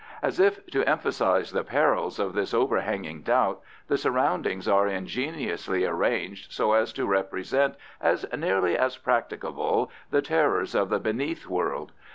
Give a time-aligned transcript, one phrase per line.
[0.23, 6.51] As if to emphasise the perils of this overhanging doubt the surroundings are ingeniously arranged
[6.51, 11.91] so as to represent as nearly as practicable the terrors of the Beneath World.